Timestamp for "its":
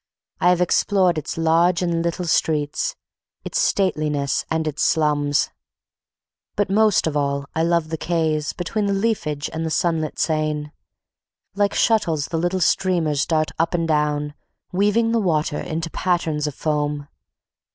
1.19-1.37, 3.43-3.59, 4.67-4.81